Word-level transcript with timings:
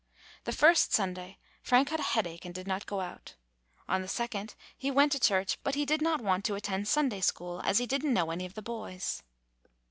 The 0.45 0.51
first 0.51 0.93
Sunday 0.93 1.37
Frank 1.61 1.89
had 1.89 1.99
a 1.99 2.11
headache 2.17 2.43
and 2.43 2.55
did 2.55 2.65
not 2.65 2.87
go 2.87 3.01
out. 3.01 3.35
On 3.87 4.01
the 4.01 4.07
second 4.07 4.55
he 4.75 4.89
went 4.89 5.11
to 5.11 5.19
church, 5.19 5.59
but 5.63 5.75
did 5.75 6.01
not 6.01 6.21
want 6.21 6.43
to 6.45 6.55
attend 6.55 6.87
Sunday 6.87 7.21
school, 7.21 7.61
as 7.63 7.77
he 7.77 7.85
did 7.85 8.03
n't 8.03 8.13
know 8.13 8.31
any 8.31 8.47
of 8.47 8.55
the 8.55 8.63
boys. 8.63 9.21